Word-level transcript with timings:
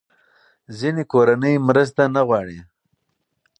ځینې 0.79 1.03
کورنۍ 1.11 1.55
مرسته 1.67 2.03
نه 2.15 2.21
غواړي. 2.27 2.59